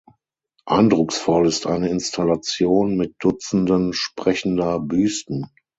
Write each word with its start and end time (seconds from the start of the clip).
Eindrucksvoll 0.65 1.45
ist 1.47 1.67
eine 1.67 1.89
Installation 1.89 2.97
mit 2.97 3.13
Dutzenden 3.19 3.93
sprechender 3.93 4.79
Büsten. 4.79 5.45